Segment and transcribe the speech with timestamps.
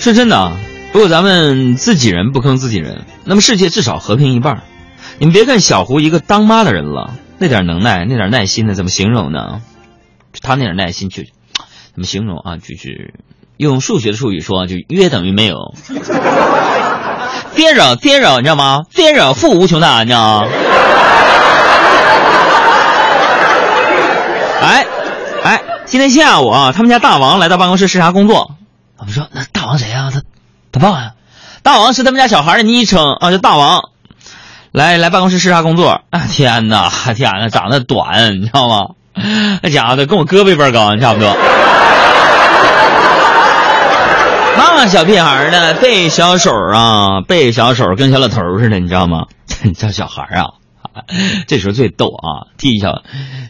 [0.00, 0.56] 是真的啊，
[0.92, 4.62] 如果咱们自己人不坑自己人，那么世界至少和平一半。
[5.18, 9.60] 你们别看小胡一个当妈的人了，那点能耐，那点耐心呢，怎么形容呢？
[10.40, 12.58] 他那点耐心就怎么形容啊？
[12.58, 13.12] 就是
[13.56, 15.74] 用数学的术语说，就约等于没有。
[17.56, 20.46] zero zero，你知道吗？zero 负无穷大，你知道吗？
[24.62, 24.86] 哎
[25.42, 28.52] 哎，今天下午啊，他们家大王来到办公室视察工作。
[29.00, 30.22] 我们说那王谁呀、他
[30.72, 31.12] 他爸呀、
[31.62, 33.82] 大王是他们家小孩的昵称啊，叫大王。
[34.72, 36.00] 来来办公室视察工作。
[36.10, 38.94] 啊天哪，天哪，长得短，你知道吗？
[39.62, 41.36] 那家伙的跟我胳膊一般高，差不多。
[44.76, 49.24] 那小屁孩呢，背小手啊，背小手跟小老头似的，你知道吗？
[49.62, 50.44] 你叫小孩啊，
[51.48, 53.02] 这时候最逗啊，剃小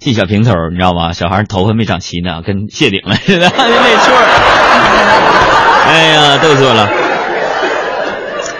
[0.00, 1.14] 剃小平头，你知道吗？
[1.14, 4.14] 小孩头发没长齐呢，跟谢顶了似的， 没错。
[5.86, 6.90] 哎呀，逗死我了！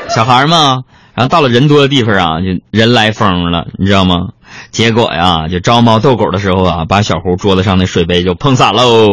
[0.08, 0.82] 小孩嘛，
[1.14, 4.16] 然后到了人多的地方啊，就人来疯了，你知道吗？
[4.70, 9.08] 结果呀，就招猫逗狗的时候啊，把小胡桌子上的水杯就碰洒喽。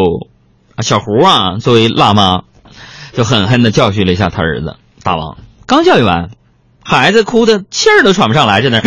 [0.76, 2.42] 啊，小胡啊，作为辣妈，
[3.14, 5.38] 就狠狠的教训了一下他儿子大王。
[5.66, 6.30] 刚教育完，
[6.84, 8.82] 孩子哭的气儿都喘不上来，在那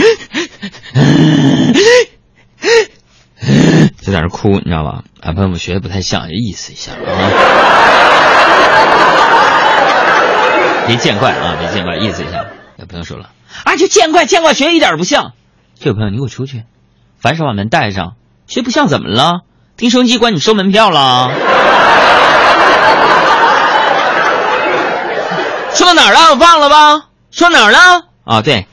[4.01, 5.03] 就在那哭，你知道吧？
[5.21, 6.99] 啊，朋友们学的不太像，就意思一下啊。
[10.87, 12.45] 别见怪啊，别见怪，意思一下。
[12.77, 13.31] 有朋友说了，
[13.65, 15.33] 啊，就见怪见怪，学一点儿不像。
[15.79, 16.65] 这位朋友，你给我出去！
[17.19, 18.15] 反手把门带上。
[18.47, 19.41] 学不像怎么了？
[19.77, 21.31] 听收音机管你收门票了？
[25.75, 26.31] 说到哪儿了？
[26.31, 27.09] 我忘了吧？
[27.31, 27.79] 说哪儿了？
[28.25, 28.67] 啊，对，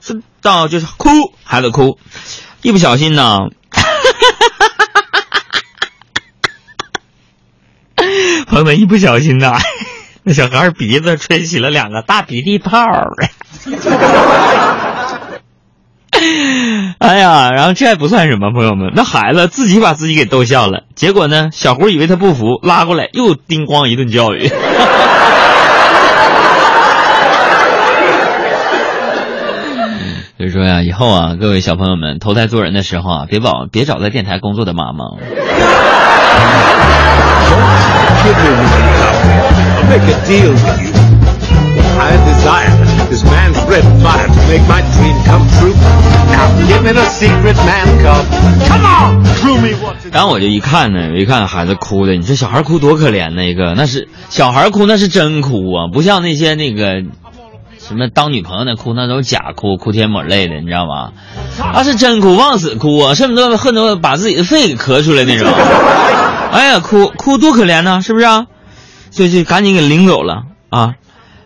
[0.00, 1.10] 说到就是哭，
[1.44, 1.98] 孩子哭，
[2.62, 3.48] 一不小心呢，
[8.46, 9.58] 朋友们一不小心呐，
[10.34, 13.12] 小孩鼻子吹起了两个大鼻涕泡儿。
[16.98, 20.82] 哎呀，然后这还不算什么，朋友们，那孩子自己把自己给逗笑了。
[20.94, 24.48] 结果呢，小胡以为他不服，拉过来又叮咣一顿教育。
[30.38, 35.04] 所以说呀，以后啊，各位小朋友们投胎做人的时候啊，别找别找在电台工作的妈妈。
[39.78, 40.92] I'll make a deal with you.
[42.00, 42.70] I desire
[43.10, 45.74] this man's red fire to make my dream come true.
[46.30, 48.24] Now give me the secret man cub.
[48.68, 57.02] Come on, clue me what 然后我就一看呢，我一看孩子哭的，你说小孩哭多可怜那个，那是小孩哭那是真哭啊，不像那些那个
[57.78, 61.12] 什么当女朋友那哭，那都是假哭，哭天抹泪的，你知道吗？
[61.74, 65.48] 那是真哭，往死哭啊，恨不得恨不得把自己的肺给咳出来那种。
[66.52, 68.46] 哎呀，哭哭多可怜呐，是不是啊？
[69.18, 70.94] 就就赶紧给领走了啊！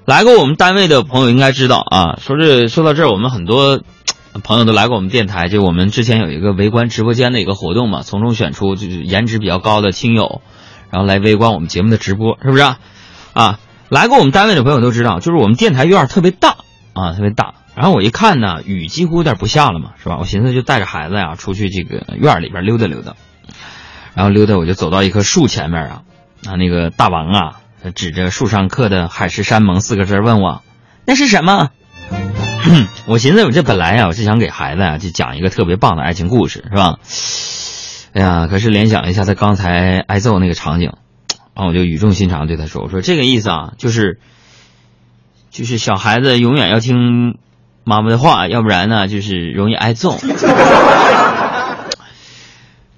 [0.05, 3.81] 来过我们单位的朋友应该知道啊，说这说到这儿，我们很多
[4.45, 10.43] 朋友都来过我们电台，就我们之前有一个围观直播间的一个活动嘛，从中选出就是颜值比较高的亲友，
[10.91, 12.79] 然后来围观我们节目的直播，是不是啊？
[13.33, 16.57] 啊，来过我们单位的朋友都知道，就是我们电台院儿特别大
[16.93, 17.55] 啊，特别大。
[17.75, 20.19] 然后我一看呢，雨几乎有点不下了嘛，是吧？
[20.21, 23.15] 我寻思就带着孩子呀出去这个院里边溜达溜达，
[24.15, 26.03] 然后溜达我就走到一棵树前面啊，
[26.47, 30.63] 啊那个大王啊指着树上刻的“海誓山盟”四个字问我
[31.05, 31.71] ：“那是什么？”
[33.07, 36.99] 我寻思，我这本来呀，我是想给孩子呀就讲一个特别棒的爱情故事，是吧？
[38.13, 40.93] 哎呀，可是联想一下他刚才挨揍那个场景，
[41.55, 44.21] 然后我就语重心长对他说：“我说这个意思啊，就是，
[45.51, 47.37] 就是小孩子永远要听
[47.85, 50.17] 妈妈的话，要不然呢，就是容易挨揍。”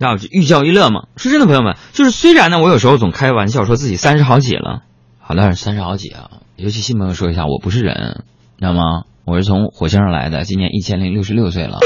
[0.04, 1.06] 那我就寓教于乐嘛。
[1.16, 4.82] 说真的，朋友们，就是虽然呢，我有时候总开玩笑说自己三十好几了，
[5.19, 6.31] 好了，三十好几啊。
[6.56, 8.22] 尤其新朋友说一下，我不是人，
[8.59, 9.04] 知道吗？
[9.25, 11.78] 我是从火星上来的，今年一千零六十六岁了。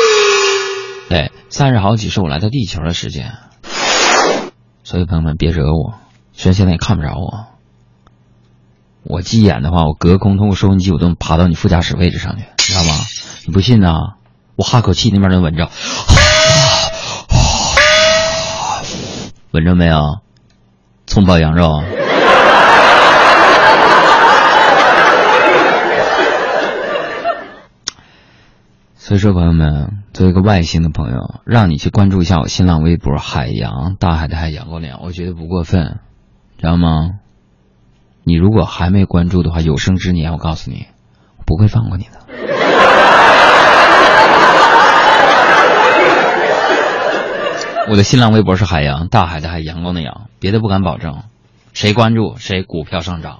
[1.08, 3.34] 对，三十好几是我来到地球的时间。
[4.82, 5.94] 所以朋友们别惹我，
[6.32, 7.46] 虽然现在也看不着我。
[9.04, 12.94] 我急眼的话，我隔空通过收音机，我都能爬到你副驾驶位置上去，知道吗？
[13.46, 14.16] 你不信呐？
[14.56, 15.70] 我哈口气，那边能闻着，
[19.58, 20.20] 闻着没有？
[21.04, 21.82] 葱爆羊肉。
[28.94, 35.98] 所以说，朋友们，作为一个外星的朋友，让你去关注一下我新浪微博“海洋大海的海阳光的阳”，我觉得不过分，
[36.58, 37.14] 知道吗？
[38.22, 40.86] 你如果还没关注的话，有生之年，我告诉你，
[41.36, 42.27] 我不会放过你的。
[47.90, 51.22] 我的新浪微博是海洋大海的海阳光的阳，别的不敢保证，
[51.72, 53.36] 谁关注谁股票上涨。